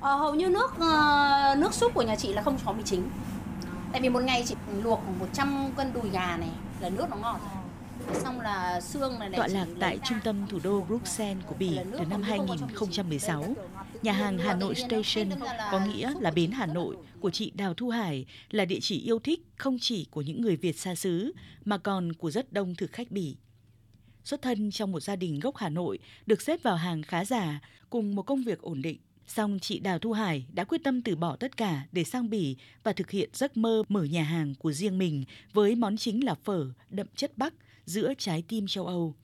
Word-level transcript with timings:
Ờ, 0.00 0.16
hầu 0.16 0.34
như 0.34 0.48
nước 0.48 0.70
ờ, 0.78 1.54
nước 1.58 1.74
súp 1.74 1.94
của 1.94 2.02
nhà 2.02 2.16
chị 2.16 2.32
là 2.32 2.42
không 2.42 2.58
có 2.64 2.72
mì 2.72 2.82
chính. 2.84 3.02
Tại 3.92 4.00
vì 4.00 4.08
một 4.08 4.22
ngày 4.22 4.44
chị 4.46 4.54
luộc 4.82 5.00
100 5.18 5.70
cân 5.76 5.92
đùi 5.92 6.10
gà 6.10 6.36
này 6.36 6.50
là 6.80 6.88
nước 6.88 7.06
nó 7.10 7.16
ngọt. 7.16 7.40
Xong 8.14 8.40
là 8.40 8.80
xương 8.80 9.18
này, 9.18 9.30
Tọa 9.36 9.46
lạc 9.46 9.66
tại 9.80 9.98
trung 10.04 10.18
tâm 10.24 10.46
thủ 10.48 10.58
đô 10.64 10.80
Bruxelles 10.80 11.44
của 11.46 11.54
Bỉ 11.58 11.78
từ 11.92 12.04
năm 12.10 12.22
2016, 12.22 13.54
nhà 14.02 14.12
hàng 14.12 14.38
Hà 14.38 14.54
Nội 14.54 14.74
Station 14.74 15.40
có 15.72 15.80
nghĩa 15.80 16.12
là 16.20 16.30
bến 16.30 16.50
Hà 16.50 16.66
Nội 16.66 16.96
của 17.20 17.30
chị 17.30 17.52
Đào 17.54 17.74
Thu 17.74 17.88
Hải 17.88 18.26
là 18.50 18.64
địa 18.64 18.78
chỉ 18.82 19.00
yêu 19.00 19.18
thích 19.18 19.40
không 19.56 19.78
chỉ 19.80 20.06
của 20.10 20.22
những 20.22 20.42
người 20.42 20.56
Việt 20.56 20.78
xa 20.78 20.94
xứ 20.94 21.32
mà 21.64 21.78
còn 21.78 22.12
của 22.12 22.30
rất 22.30 22.52
đông 22.52 22.74
thực 22.74 22.92
khách 22.92 23.10
Bỉ. 23.10 23.36
Xuất 24.24 24.42
thân 24.42 24.70
trong 24.70 24.92
một 24.92 25.00
gia 25.00 25.16
đình 25.16 25.40
gốc 25.40 25.56
Hà 25.56 25.68
Nội, 25.68 25.98
được 26.26 26.42
xếp 26.42 26.62
vào 26.62 26.76
hàng 26.76 27.02
khá 27.02 27.24
giả 27.24 27.60
cùng 27.90 28.14
một 28.14 28.22
công 28.22 28.42
việc 28.42 28.60
ổn 28.60 28.82
định. 28.82 28.98
Song 29.26 29.58
chị 29.62 29.78
Đào 29.78 29.98
Thu 29.98 30.12
Hải 30.12 30.46
đã 30.52 30.64
quyết 30.64 30.84
tâm 30.84 31.02
từ 31.02 31.16
bỏ 31.16 31.36
tất 31.36 31.56
cả 31.56 31.82
để 31.92 32.04
sang 32.04 32.30
Bỉ 32.30 32.56
và 32.82 32.92
thực 32.92 33.10
hiện 33.10 33.30
giấc 33.32 33.56
mơ 33.56 33.82
mở 33.88 34.04
nhà 34.04 34.22
hàng 34.22 34.54
của 34.58 34.72
riêng 34.72 34.98
mình 34.98 35.24
với 35.52 35.74
món 35.74 35.96
chính 35.96 36.24
là 36.24 36.34
phở 36.34 36.66
đậm 36.90 37.06
chất 37.16 37.38
Bắc 37.38 37.54
giữa 37.84 38.12
trái 38.18 38.44
tim 38.48 38.66
châu 38.66 38.86
Âu. 38.86 39.14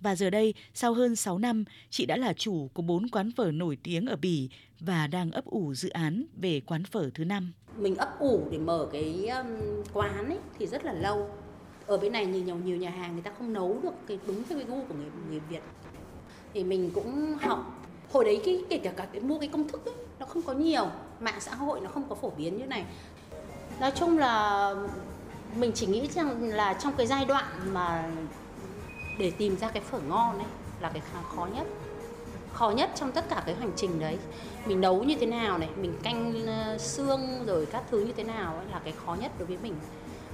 Và 0.00 0.14
giờ 0.16 0.30
đây, 0.30 0.54
sau 0.74 0.94
hơn 0.94 1.16
6 1.16 1.38
năm, 1.38 1.64
chị 1.90 2.06
đã 2.06 2.16
là 2.16 2.32
chủ 2.32 2.70
của 2.74 2.82
bốn 2.82 3.08
quán 3.08 3.30
phở 3.36 3.50
nổi 3.50 3.78
tiếng 3.82 4.06
ở 4.06 4.16
Bỉ 4.16 4.48
và 4.80 5.06
đang 5.06 5.30
ấp 5.30 5.44
ủ 5.44 5.74
dự 5.74 5.88
án 5.88 6.24
về 6.36 6.60
quán 6.60 6.84
phở 6.84 7.10
thứ 7.14 7.24
năm. 7.24 7.52
mình 7.76 7.96
ấp 7.96 8.18
ủ 8.18 8.48
để 8.50 8.58
mở 8.58 8.88
cái 8.92 9.26
um, 9.26 9.46
quán 9.92 10.28
ấy 10.28 10.38
thì 10.58 10.66
rất 10.66 10.84
là 10.84 10.92
lâu 10.92 11.30
ở 11.86 11.98
bên 11.98 12.12
này 12.12 12.26
nhiều 12.26 12.42
nhiều 12.44 12.56
nhiều 12.56 12.76
nhà 12.76 12.90
hàng 12.90 13.12
người 13.12 13.22
ta 13.22 13.30
không 13.38 13.52
nấu 13.52 13.80
được 13.82 13.92
cái 14.06 14.18
đúng 14.26 14.44
theo 14.48 14.58
cái 14.58 14.66
gu 14.68 14.84
của 14.88 14.94
người 14.94 15.06
người 15.30 15.40
Việt 15.40 15.62
thì 16.54 16.64
mình 16.64 16.90
cũng 16.94 17.34
học 17.40 17.87
hồi 18.12 18.24
đấy 18.24 18.40
cái 18.44 18.62
kể 18.70 18.78
cả 18.78 18.90
cả 18.96 19.06
cái 19.12 19.20
mua 19.20 19.38
cái 19.38 19.48
công 19.48 19.68
thức 19.68 19.84
ấy, 19.84 19.94
nó 20.18 20.26
không 20.26 20.42
có 20.42 20.52
nhiều. 20.52 20.86
Mạng 21.20 21.40
xã 21.40 21.54
hội 21.54 21.80
nó 21.80 21.90
không 21.90 22.08
có 22.08 22.14
phổ 22.14 22.30
biến 22.30 22.58
như 22.58 22.66
này. 22.66 22.84
Nói 23.80 23.92
chung 23.94 24.18
là 24.18 24.74
mình 25.56 25.72
chỉ 25.74 25.86
nghĩ 25.86 26.08
rằng 26.14 26.48
là 26.48 26.72
trong 26.72 26.92
cái 26.96 27.06
giai 27.06 27.24
đoạn 27.24 27.44
mà 27.72 28.10
để 29.18 29.30
tìm 29.30 29.56
ra 29.56 29.70
cái 29.70 29.82
phở 29.82 30.00
ngon 30.00 30.38
ấy 30.38 30.46
là 30.80 30.90
cái 30.90 31.02
khó 31.36 31.48
nhất. 31.54 31.66
Khó 32.52 32.70
nhất 32.70 32.90
trong 32.94 33.12
tất 33.12 33.28
cả 33.28 33.42
cái 33.46 33.54
hành 33.54 33.72
trình 33.76 34.00
đấy. 34.00 34.18
Mình 34.66 34.80
nấu 34.80 35.04
như 35.04 35.16
thế 35.20 35.26
nào 35.26 35.58
này 35.58 35.68
mình 35.80 35.92
canh 36.02 36.46
ờ, 36.46 36.78
xương 36.78 37.20
rồi 37.46 37.66
các 37.66 37.82
thứ 37.90 38.04
như 38.04 38.12
thế 38.16 38.24
nào 38.24 38.56
ấy 38.56 38.66
là 38.72 38.80
cái 38.84 38.92
khó 39.04 39.16
nhất 39.20 39.32
đối 39.38 39.46
với 39.46 39.56
mình. 39.62 39.74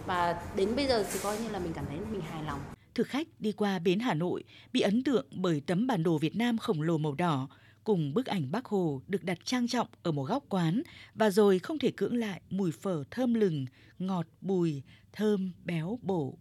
Và 0.07 0.43
đến 0.57 0.77
bây 0.77 0.87
giờ 0.87 1.05
thì 1.13 1.19
coi 1.23 1.39
như 1.39 1.49
là 1.49 1.59
mình 1.59 1.73
cảm 1.73 1.85
thấy 1.89 1.99
mình 2.13 2.21
hài 2.21 2.43
lòng. 2.43 2.61
Thực 2.95 3.09
khách 3.09 3.27
đi 3.39 3.53
qua 3.53 3.79
bến 3.79 4.01
Hà 4.01 4.15
Nội 4.15 4.45
bị 4.73 4.81
ấn 4.81 5.05
tượng 5.05 5.27
bởi 5.31 5.63
tấm 5.67 5.87
bản 5.87 6.03
đồ 6.03 6.19
Việt 6.19 6.37
Nam 6.37 6.59
khổng 6.59 6.83
lồ 6.83 6.99
màu 6.99 7.15
đỏ 7.15 7.49
cùng 7.85 8.15
bức 8.15 8.27
ảnh 8.27 8.51
Bác 8.51 8.65
Hồ 8.65 9.03
được 9.09 9.25
đặt 9.25 9.39
trang 9.45 9.69
trọng 9.69 9.89
ở 10.03 10.13
một 10.13 10.25
góc 10.25 10.45
quán 10.49 10.83
và 11.15 11.31
rồi 11.31 11.59
không 11.59 11.79
thể 11.79 11.91
cưỡng 11.91 12.17
lại 12.17 12.41
mùi 12.51 12.73
phở 12.73 13.05
thơm 13.11 13.35
lừng, 13.35 13.67
ngọt 13.99 14.27
bùi, 14.41 14.83
thơm, 15.13 15.53
béo, 15.65 15.99
bổ. 16.03 16.39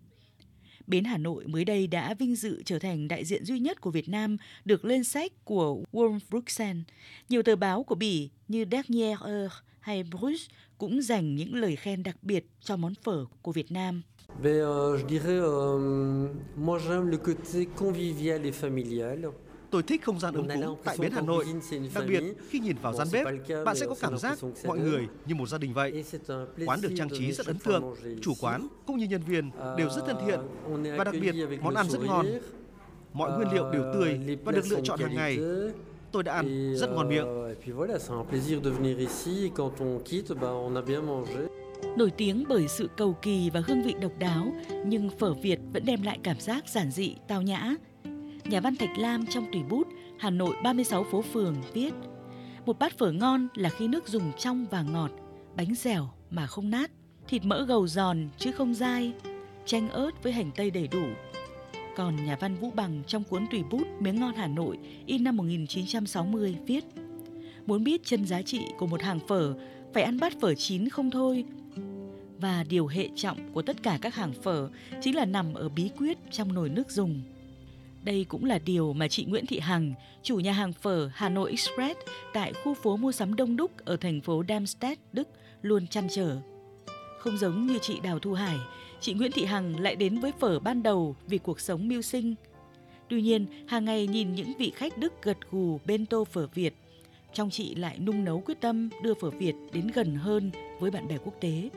Bến 0.88 1.03
Hà 1.03 1.17
Nội 1.17 1.47
mới 1.47 1.66
đây 1.66 1.88
đã 1.88 2.14
vinh 2.14 2.36
dự 2.36 2.64
trở 2.66 2.80
thành 2.80 3.08
đại 3.08 3.25
diện 3.25 3.45
duy 3.45 3.59
nhất 3.59 3.81
của 3.81 3.91
Việt 3.91 4.09
Nam 4.09 4.38
được 4.66 4.86
lên 4.86 5.03
sách 5.03 5.31
của 5.45 5.83
World 5.91 6.19
Bruxelles. 6.30 6.83
Nhiều 7.30 7.44
tờ 7.44 7.55
báo 7.55 7.83
của 7.83 7.95
Bỉ 7.95 8.30
như 8.47 8.66
Dernier 8.66 9.19
Heure 9.19 9.55
hay 9.80 10.03
Bruges 10.03 10.41
cũng 10.77 11.02
dành 11.02 11.36
những 11.36 11.55
lời 11.55 11.75
khen 11.75 12.03
đặc 12.03 12.17
biệt 12.21 12.45
cho 12.59 12.77
món 12.77 12.94
phở 12.95 13.25
của 13.41 13.52
Việt 13.52 13.71
Nam. 13.71 14.02
Mais, 14.41 14.61
euh, 14.61 14.97
je 14.97 15.08
dirais, 15.08 15.41
euh, 15.41 16.30
moi 16.55 16.80
j'aime 16.80 17.09
le 17.09 17.17
côté 17.17 17.66
convivial 17.75 18.45
et 18.45 18.52
familial. 18.52 19.31
Tôi 19.74 19.84
thích 19.84 20.02
không 20.04 20.20
gian 20.20 20.34
ấm 20.34 20.48
cúng 20.48 20.78
tại 20.84 20.98
bến 21.00 21.12
Hà 21.12 21.22
Nội. 21.22 21.46
Đặc 21.96 22.04
biệt, 22.08 22.24
khi 22.50 22.60
nhìn 22.60 22.76
vào 22.82 22.94
gian 22.94 23.08
bếp, 23.14 23.26
bạn 23.66 23.76
sẽ 23.76 23.86
có 23.86 23.96
cảm 24.02 24.18
giác 24.18 24.38
mọi 24.66 24.80
người 24.80 25.08
như 25.26 25.36
một 25.36 25.50
gia 25.50 25.58
đình 25.58 25.74
vậy. 25.74 26.04
Quán 26.66 26.82
được 26.82 26.90
trang 26.96 27.10
trí 27.10 27.32
rất 27.32 27.48
ấn 27.48 27.60
tượng, 27.60 27.96
chủ 28.22 28.34
quán 28.42 28.68
cũng 28.88 28.98
như 28.98 29.06
nhân 29.06 29.22
viên 29.28 29.52
đều 29.78 29.90
rất 29.90 30.02
thân 30.08 30.18
thiện 30.26 30.40
và 30.98 31.04
đặc 31.04 31.16
biệt 31.22 31.36
món 31.62 31.76
ăn 31.76 31.89
rất 31.89 32.00
ngon. 32.06 32.26
Mọi 33.14 33.38
nguyên 33.38 33.52
liệu 33.54 33.72
đều 33.72 33.83
tươi 33.94 34.38
và 34.44 34.52
được 34.52 34.66
lựa 34.70 34.82
chọn 34.83 35.00
hàng 35.00 35.16
ngày. 35.16 35.39
Tôi 36.12 36.23
đã 36.23 36.33
ăn 36.33 36.76
rất 36.78 36.89
ngon 36.89 37.10
miệng. 37.10 37.28
Mangé. 40.86 41.48
Nổi 41.98 42.12
tiếng 42.17 42.44
bởi 42.50 42.67
sự 42.67 42.89
cầu 42.98 43.17
kỳ 43.22 43.50
và 43.50 43.62
hương 43.67 43.83
vị 43.83 43.95
độc 44.02 44.12
đáo, 44.20 44.54
nhưng 44.86 45.10
phở 45.20 45.33
Việt 45.33 45.60
vẫn 45.73 45.86
đem 45.86 46.02
lại 46.02 46.20
cảm 46.23 46.39
giác 46.39 46.70
giản 46.70 46.92
dị, 46.92 47.16
tao 47.28 47.42
nhã. 47.42 47.76
Nhà 48.45 48.59
văn 48.59 48.76
Thạch 48.76 48.98
Lam 48.98 49.26
trong 49.26 49.45
tùy 49.52 49.64
bút 49.70 49.87
Hà 50.20 50.30
Nội 50.30 50.55
36 50.64 51.04
phố 51.04 51.21
phường 51.21 51.55
viết 51.73 51.93
Một 52.65 52.80
bát 52.80 52.98
phở 52.98 53.11
ngon 53.11 53.48
là 53.55 53.70
khi 53.70 53.87
nước 53.87 54.08
dùng 54.08 54.31
trong 54.37 54.65
và 54.71 54.81
ngọt, 54.81 55.11
bánh 55.55 55.76
dẻo 55.76 56.09
mà 56.30 56.48
không 56.48 56.70
nát, 56.70 56.92
thịt 57.27 57.45
mỡ 57.45 57.65
gầu 57.65 57.87
giòn 57.87 58.30
chứ 58.37 58.52
không 58.52 58.73
dai, 58.73 59.14
chanh 59.65 59.89
ớt 59.89 60.23
với 60.23 60.32
hành 60.33 60.52
tây 60.55 60.71
đầy 60.71 60.87
đủ. 60.87 61.03
Còn 61.95 62.26
nhà 62.26 62.37
văn 62.39 62.55
Vũ 62.55 62.71
Bằng 62.71 63.03
trong 63.08 63.23
cuốn 63.23 63.45
tùy 63.52 63.64
bút 63.71 63.87
Miếng 63.99 64.20
ngon 64.20 64.36
Hà 64.36 64.48
Nội 64.48 64.77
in 65.05 65.23
năm 65.23 65.37
1960 65.37 66.58
viết 66.67 66.86
Muốn 67.65 67.83
biết 67.83 68.02
chân 68.03 68.26
giá 68.26 68.42
trị 68.42 68.65
của 68.77 68.87
một 68.87 69.02
hàng 69.02 69.20
phở 69.27 69.53
phải 69.93 70.03
ăn 70.03 70.20
bát 70.20 70.33
phở 70.42 70.55
chín 70.55 70.89
không 70.89 71.11
thôi. 71.11 71.45
Và 72.39 72.64
điều 72.70 72.87
hệ 72.87 73.09
trọng 73.15 73.53
của 73.53 73.61
tất 73.61 73.83
cả 73.83 73.98
các 74.02 74.15
hàng 74.15 74.33
phở 74.43 74.70
chính 75.02 75.15
là 75.15 75.26
nằm 75.26 75.53
ở 75.53 75.70
bí 75.70 75.89
quyết 75.98 76.17
trong 76.32 76.53
nồi 76.53 76.70
nước 76.70 76.92
dùng. 76.92 77.21
Đây 78.03 78.25
cũng 78.30 78.45
là 78.45 78.59
điều 78.59 78.93
mà 78.93 79.08
chị 79.08 79.25
Nguyễn 79.25 79.45
Thị 79.45 79.59
Hằng, 79.59 79.93
chủ 80.23 80.36
nhà 80.37 80.52
hàng 80.52 80.73
phở 80.73 81.09
Hà 81.14 81.30
Nội 81.30 81.49
Express 81.49 81.99
tại 82.33 82.53
khu 82.64 82.73
phố 82.73 82.97
mua 82.97 83.11
sắm 83.11 83.36
đông 83.36 83.55
đúc 83.55 83.71
ở 83.86 83.97
thành 83.97 84.21
phố 84.21 84.43
Darmstadt, 84.49 84.99
Đức 85.14 85.27
luôn 85.61 85.87
chăn 85.87 86.08
trở. 86.09 86.37
Không 87.19 87.37
giống 87.37 87.67
như 87.67 87.80
chị 87.81 87.99
Đào 88.03 88.19
Thu 88.19 88.33
Hải, 88.33 88.58
chị 88.99 89.14
Nguyễn 89.14 89.31
Thị 89.31 89.45
Hằng 89.45 89.80
lại 89.80 89.95
đến 89.95 90.19
với 90.19 90.31
phở 90.39 90.59
ban 90.59 90.83
đầu 90.83 91.15
vì 91.27 91.37
cuộc 91.37 91.59
sống 91.59 91.87
mưu 91.87 92.02
sinh. 92.02 92.36
Tuy 93.09 93.21
nhiên, 93.21 93.45
hàng 93.67 93.86
ngày 93.86 94.08
nhìn 94.08 94.35
những 94.35 94.53
vị 94.58 94.71
khách 94.75 94.97
Đức 94.97 95.14
gật 95.21 95.37
gù 95.52 95.80
bên 95.85 96.05
tô 96.05 96.23
phở 96.23 96.47
Việt, 96.53 96.73
trong 97.33 97.49
chị 97.49 97.75
lại 97.75 97.99
nung 97.99 98.23
nấu 98.23 98.39
quyết 98.39 98.61
tâm 98.61 98.89
đưa 99.03 99.14
phở 99.14 99.30
Việt 99.30 99.55
đến 99.73 99.87
gần 99.93 100.15
hơn 100.15 100.52
với 100.80 100.91
bạn 100.91 101.08
bè 101.08 101.17
quốc 101.17 101.33
tế. 101.39 101.70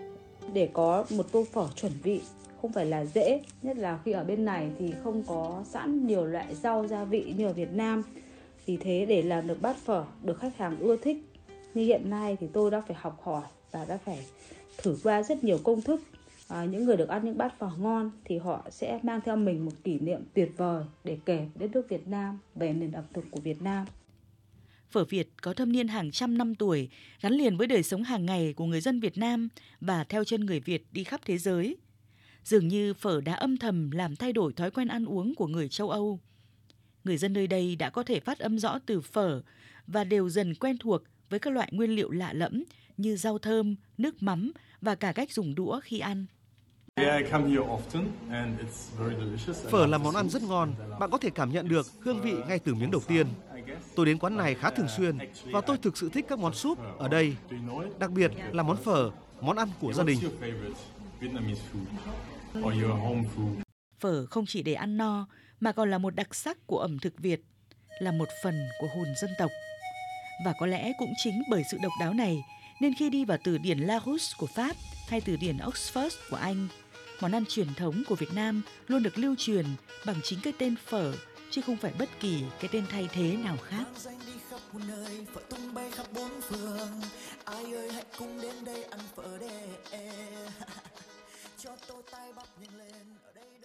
để 0.53 0.69
có 0.73 1.05
một 1.11 1.33
tô 1.33 1.47
phở 1.53 1.69
chuẩn 1.77 1.93
vị 2.03 2.21
không 2.67 2.73
phải 2.73 2.87
là 2.87 3.05
dễ 3.05 3.41
nhất 3.63 3.79
là 3.79 3.99
khi 4.05 4.13
ở 4.13 4.25
bên 4.25 4.45
này 4.45 4.71
thì 4.79 4.95
không 5.05 5.23
có 5.27 5.65
sẵn 5.67 6.07
nhiều 6.07 6.25
loại 6.25 6.55
rau 6.55 6.87
gia 6.87 7.05
vị 7.05 7.35
như 7.37 7.47
ở 7.47 7.53
Việt 7.53 7.73
Nam. 7.73 8.03
Vì 8.67 8.77
thế 8.77 9.07
để 9.09 9.23
làm 9.23 9.47
được 9.47 9.63
bát 9.63 9.77
phở 9.77 10.05
được 10.23 10.39
khách 10.41 10.57
hàng 10.57 10.79
ưa 10.79 10.97
thích 10.97 11.17
như 11.75 11.85
hiện 11.85 12.11
nay 12.11 12.37
thì 12.41 12.47
tôi 12.53 12.71
đã 12.71 12.81
phải 12.81 12.97
học 13.01 13.21
hỏi 13.23 13.43
và 13.71 13.85
đã 13.85 13.97
phải 13.97 14.19
thử 14.79 14.99
qua 15.03 15.23
rất 15.23 15.45
nhiều 15.45 15.59
công 15.65 15.83
thức. 15.83 16.01
À, 16.49 16.65
những 16.65 16.85
người 16.85 16.97
được 16.97 17.09
ăn 17.09 17.25
những 17.25 17.39
bát 17.39 17.59
phở 17.59 17.71
ngon 17.79 18.11
thì 18.25 18.39
họ 18.39 18.67
sẽ 18.71 19.01
mang 19.03 19.21
theo 19.25 19.37
mình 19.37 19.65
một 19.65 19.73
kỷ 19.85 19.99
niệm 19.99 20.21
tuyệt 20.35 20.53
vời 20.57 20.85
để 21.05 21.19
kể 21.27 21.47
đất 21.55 21.71
nước 21.73 21.89
Việt 21.89 22.09
Nam 22.09 22.39
về 22.55 22.73
nền 22.73 22.93
ẩm 22.93 23.05
thực 23.13 23.25
của 23.31 23.41
Việt 23.41 23.63
Nam. 23.63 23.87
Phở 24.91 25.05
Việt 25.05 25.29
có 25.43 25.55
thâm 25.55 25.73
niên 25.73 25.89
hàng 25.89 26.11
trăm 26.11 26.39
năm 26.39 26.55
tuổi, 26.55 26.89
gắn 27.21 27.33
liền 27.33 27.57
với 27.57 27.67
đời 27.67 27.83
sống 27.83 28.03
hàng 28.03 28.27
ngày 28.27 28.53
của 28.57 28.65
người 28.65 28.81
dân 28.81 29.01
Việt 29.01 29.19
Nam 29.19 29.49
và 29.81 30.05
theo 30.05 30.25
chân 30.25 30.47
người 30.47 30.61
Việt 30.61 30.87
đi 30.93 31.05
khắp 31.05 31.21
thế 31.25 31.39
giới. 31.39 31.77
Dường 32.47 32.69
như 32.69 32.95
phở 32.95 33.21
đã 33.21 33.35
âm 33.35 33.57
thầm 33.57 33.91
làm 33.91 34.17
thay 34.17 34.33
đổi 34.33 34.53
thói 34.53 34.71
quen 34.71 34.89
ăn 34.89 35.05
uống 35.05 35.35
của 35.35 35.47
người 35.47 35.69
châu 35.69 35.91
Âu. 35.91 36.21
Người 37.05 37.17
dân 37.17 37.33
nơi 37.33 37.47
đây 37.47 37.77
đã 37.77 37.91
có 37.91 38.03
thể 38.03 38.21
phát 38.21 38.39
âm 38.39 38.59
rõ 38.59 38.79
từ 38.87 39.01
phở 39.01 39.43
và 39.87 40.05
đều 40.05 40.29
dần 40.29 40.55
quen 40.55 40.79
thuộc 40.79 41.03
với 41.31 41.39
các 41.39 41.53
loại 41.53 41.69
nguyên 41.73 41.91
liệu 41.91 42.11
lạ 42.11 42.33
lẫm 42.33 42.65
như 42.97 43.17
rau 43.17 43.39
thơm, 43.39 43.77
nước 43.99 44.23
mắm 44.23 44.53
và 44.81 44.95
cả 44.95 45.13
cách 45.13 45.33
dùng 45.33 45.55
đũa 45.55 45.81
khi 45.81 45.99
ăn. 45.99 46.27
Yeah, 46.95 47.25
I 47.25 47.31
come 47.31 47.51
here 47.51 47.63
often 47.63 48.05
and 48.31 48.61
it's 48.61 48.99
very 48.99 49.15
delicious. 49.25 49.63
And 49.63 49.73
Phở 49.73 49.87
là 49.87 49.99
món 49.99 50.15
ăn 50.15 50.29
rất 50.29 50.43
ngon, 50.43 50.75
bạn 51.01 51.11
có 51.11 51.19
thể 51.19 51.31
cảm 51.31 51.53
nhận 51.53 51.69
được 51.69 51.87
hương 52.01 52.23
vị 52.23 52.35
ngay 52.49 52.59
từ 52.59 52.75
miếng 52.75 52.91
đầu 52.91 53.03
tiên. 53.09 53.27
Tôi 53.95 54.07
đến 54.07 54.19
quán 54.19 54.37
này 54.37 54.55
khá 54.55 54.71
thường 54.71 54.89
xuyên 54.97 55.19
và 55.45 55.61
tôi 55.61 55.79
thực 55.79 55.97
sự 55.97 56.09
thích 56.09 56.27
các 56.29 56.39
món 56.39 56.55
súp 56.55 56.99
ở 56.99 57.09
đây, 57.09 57.37
đặc 57.99 58.11
biệt 58.11 58.33
là 58.53 58.63
món 58.63 58.77
phở, 58.77 59.11
món 59.41 59.57
ăn 59.57 59.69
của 59.81 59.93
gia 59.93 60.05
đình. 60.05 60.19
Phở 64.01 64.27
không 64.27 64.47
chỉ 64.47 64.63
để 64.63 64.75
ăn 64.75 64.97
no 64.97 65.27
mà 65.61 65.73
còn 65.73 65.91
là 65.91 65.99
một 65.99 66.15
đặc 66.15 66.35
sắc 66.35 66.67
của 66.67 66.79
ẩm 66.79 66.99
thực 66.99 67.19
Việt, 67.19 67.41
là 68.01 68.13
một 68.13 68.29
phần 68.43 68.69
của 68.81 68.87
hồn 68.97 69.07
dân 69.23 69.31
tộc. 69.39 69.51
Và 70.45 70.55
có 70.61 70.67
lẽ 70.67 70.93
cũng 70.99 71.13
chính 71.25 71.43
bởi 71.51 71.63
sự 71.71 71.79
độc 71.83 71.93
đáo 72.01 72.13
này 72.13 72.45
nên 72.81 72.95
khi 72.95 73.11
đi 73.11 73.25
vào 73.25 73.39
từ 73.45 73.59
điển 73.59 73.79
Larousse 73.79 74.35
của 74.39 74.47
Pháp 74.47 74.77
hay 75.09 75.21
từ 75.21 75.37
điển 75.37 75.57
Oxford 75.57 76.11
của 76.31 76.37
Anh, 76.37 76.69
món 77.21 77.33
ăn 77.33 77.45
truyền 77.49 77.75
thống 77.75 78.03
của 78.09 78.15
Việt 78.15 78.33
Nam 78.35 78.63
luôn 78.87 79.03
được 79.03 79.19
lưu 79.19 79.35
truyền 79.39 79.67
bằng 80.07 80.17
chính 80.23 80.39
cái 80.43 80.53
tên 80.59 80.77
phở 80.77 81.13
chứ 81.51 81.61
không 81.63 81.77
phải 81.77 81.93
bất 81.99 82.09
kỳ 82.21 82.43
cái 82.61 82.69
tên 82.73 82.85
thay 82.91 83.09
thế 83.13 83.37
nào 83.37 83.57
khác. 83.57 83.85
ai 87.45 87.75
ơi 87.75 87.93
hãy 87.93 88.05
cùng 88.19 88.41
đến 88.43 88.55
đây 88.65 88.85
ăn 88.85 89.01
phở 89.17 89.39
để 89.39 89.69
cho 91.67 91.77
tôi 91.87 92.03
tay 92.11 92.33
bắp 92.33 92.47
nhìn 92.61 92.73
lên 92.79 93.19
ở 93.25 93.33
đây. 93.33 93.56